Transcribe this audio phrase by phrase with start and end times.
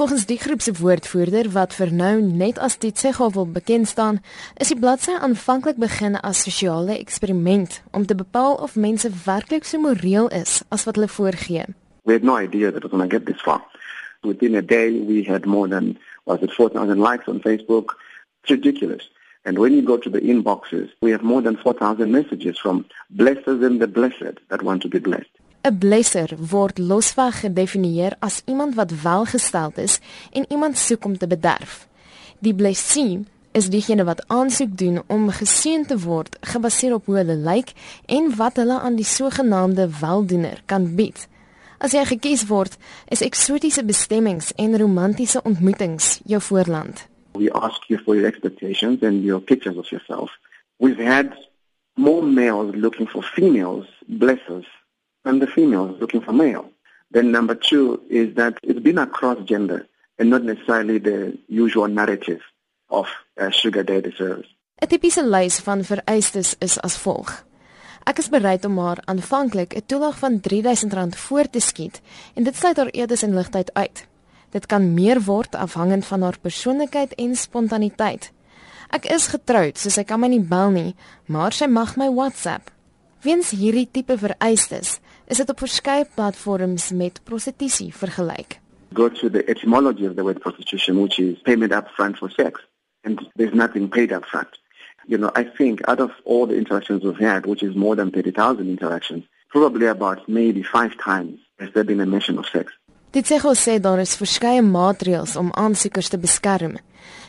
[0.00, 4.22] Volgens die groep se woordvoerder wat vir nou net as Titsego wil bekend staan,
[4.56, 9.76] is die bladsy aanvanklik begin as sosiale eksperiment om te bepaal of mense werklik so
[9.82, 11.66] moreel is as wat hulle voorgee.
[12.08, 13.60] We had no idea that it was going to get this far.
[14.22, 18.00] Within a day we had more than was it 4000 likes on Facebook.
[18.40, 19.10] It's ridiculous.
[19.44, 23.62] And when you go to the inboxes, we have more than 4000 messages from blessers
[23.62, 25.39] and the blessed that want to be blessed.
[25.62, 30.00] 'n Blesser word losweg gedefinieer as iemand wat welgesteld is
[30.32, 31.88] en iemand soek om te bederf.
[32.38, 33.20] Die blessee
[33.52, 37.72] is diegene wat aansoek doen om geseën te word gebaseer op hoe hulle lyk
[38.06, 41.28] en wat hulle aan die sogenaamde weldoener kan bied.
[41.78, 42.76] As jy gekies word,
[43.08, 47.08] is eksotiese bestemmings en romantiese ontmoetings jou voorland.
[47.32, 50.30] We ask you for your expectations and your pictures of yourself.
[50.76, 51.36] We've had
[51.94, 54.79] more males looking for females, blessers,
[55.24, 56.70] and the female is looking for male.
[57.10, 59.86] Then number two is that it's been across gender
[60.18, 62.40] and not necessarily the usual narrative
[62.88, 63.06] of
[63.36, 64.48] uh, sugar daddy service.
[64.80, 67.44] 'n Tipiese lys van vereistes is as volg.
[68.08, 72.00] Ek is bereid om haar aanvanklik 'n toelag van R3000 voor te skiet
[72.34, 74.06] en dit sluit haar edes en ligtheid uit.
[74.50, 78.32] Dit kan meer word afhangend van haar persoonlikheid en spontaniteit.
[78.90, 80.94] Ek is getroud, so sy kan my nie bel nie,
[81.26, 82.70] maar sy mag my WhatsApp.
[83.20, 84.94] Weens hierdie tipe vereistes
[85.28, 88.56] is dit op verskeie platforms met prostitusie vergelyk.
[88.96, 92.64] Go to the etymology of the word prostitution which is payment up front for sex
[93.04, 94.56] and there's nothing paid up front.
[95.06, 98.10] You know, I think out of all the interactions we've had, which is more than
[98.10, 102.72] 30,000 interactions, probably about maybe 5 times has there been a mention of sex.
[103.12, 106.76] Dit sê gou sê daar is verskeie maatreëls om aansoekers te beskerm.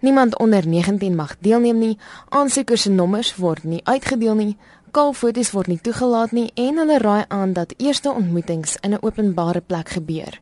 [0.00, 1.98] Niemand onder 19 mag deelneem nie.
[2.28, 4.56] Aansoekers se nommers word nie uitgedeel nie
[4.96, 9.60] skaalfoto's word nie toegelaat nie en hulle raai aan dat eerste ontmoetings in 'n openbare
[9.60, 10.40] plek gebeur.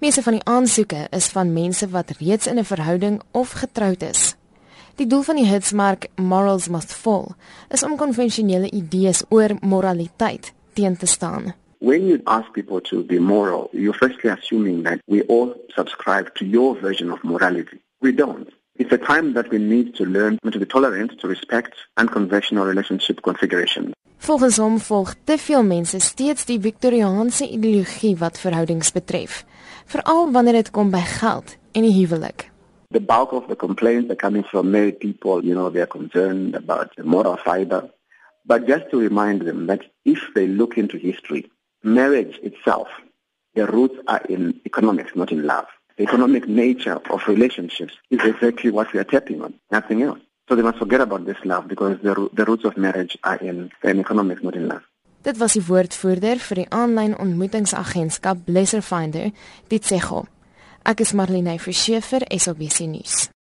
[0.00, 4.36] Meeste van die aansoeke is van mense wat reeds in 'n verhouding of getroud is.
[4.96, 7.26] Die doel van die hitsmerk Morals Must Fall
[7.70, 11.54] is om konvensionele idees oor moraliteit teen te staan.
[11.78, 16.44] When you ask people to be moral, you're firstly assuming that we all subscribe to
[16.44, 17.80] your version of morality.
[17.98, 18.59] We don't.
[18.80, 23.20] It's a time that we need to learn to be tolerant, to respect unconventional relationship
[23.20, 23.92] configuration.
[24.16, 29.42] Volgens hom volg te veel mense steeds die Victoriaanse ideologie wat verhoudings betref,
[29.84, 32.46] veral wanneer dit kom by geld en die huwelik.
[32.96, 36.96] The bulk of the complaints are coming from married people, you know, they're concerned about
[36.96, 37.82] the moral fiber.
[38.48, 41.50] But just to remind them that if they look into history,
[41.82, 42.88] marriage itself,
[43.54, 45.68] the roots are in economics, not in love
[46.00, 50.20] the economic nature of relationships is exactly what we are tapping on, nothing else.
[50.48, 53.70] So they must forget about this love because the, the roots of marriage are in,
[53.84, 54.82] economics, not in love.
[55.22, 59.28] Dit was die woordvoerder vir die aanlyn ontmoetingsagentskap Blesser Finder,
[59.68, 60.24] dit sê ho.
[60.88, 63.30] Ek is Marlene Verschiefer, SABC nuus.